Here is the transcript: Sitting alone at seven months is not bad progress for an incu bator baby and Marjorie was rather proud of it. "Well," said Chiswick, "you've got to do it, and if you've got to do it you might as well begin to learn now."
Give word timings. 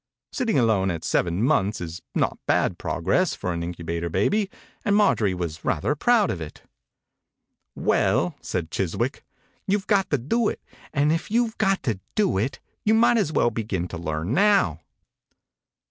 Sitting 0.31 0.57
alone 0.57 0.89
at 0.89 1.03
seven 1.03 1.43
months 1.43 1.79
is 1.79 2.01
not 2.15 2.39
bad 2.47 2.79
progress 2.79 3.35
for 3.35 3.53
an 3.53 3.61
incu 3.61 3.85
bator 3.85 4.11
baby 4.11 4.49
and 4.83 4.95
Marjorie 4.95 5.35
was 5.35 5.63
rather 5.63 5.93
proud 5.93 6.31
of 6.31 6.41
it. 6.41 6.63
"Well," 7.75 8.33
said 8.41 8.71
Chiswick, 8.71 9.23
"you've 9.67 9.85
got 9.85 10.09
to 10.09 10.17
do 10.17 10.47
it, 10.49 10.59
and 10.91 11.11
if 11.11 11.29
you've 11.29 11.55
got 11.59 11.83
to 11.83 11.99
do 12.15 12.39
it 12.39 12.59
you 12.83 12.95
might 12.95 13.17
as 13.17 13.31
well 13.31 13.51
begin 13.51 13.87
to 13.89 13.97
learn 13.99 14.33
now." 14.33 14.79